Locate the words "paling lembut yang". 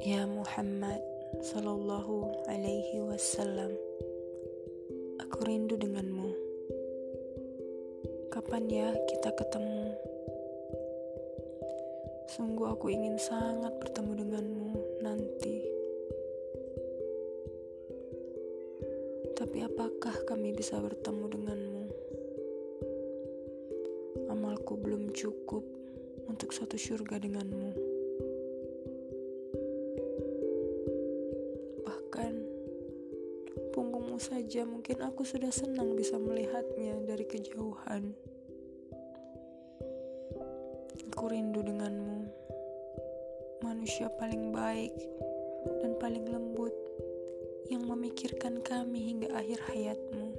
45.96-47.88